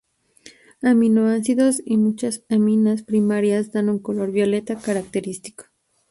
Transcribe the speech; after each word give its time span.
Aminoácidos 0.81 1.79
y 1.85 1.97
muchas 1.97 2.43
aminas 2.49 3.03
primarias 3.03 3.71
dan 3.71 3.87
un 3.89 3.99
color 3.99 4.31
violeta 4.31 4.75
característico. 4.79 5.65